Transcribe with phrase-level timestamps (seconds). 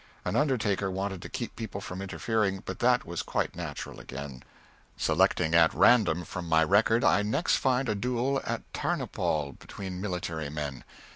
[0.25, 4.41] An undertaker wanted to keep people from interfering, but that was quite natural again.
[4.97, 10.49] Selecting at random from my record, I next find a duel at Tarnopol between military
[10.49, 10.83] men.